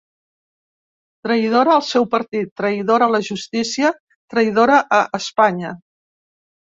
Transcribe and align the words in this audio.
Traïdora 1.27 1.75
al 1.81 1.83
seu 1.89 2.07
partit, 2.15 2.49
traïdora 2.61 3.09
a 3.09 3.11
la 3.17 3.21
justícia, 3.29 3.93
traïdora 4.35 4.81
a 5.01 5.03
Espanya. 5.19 5.75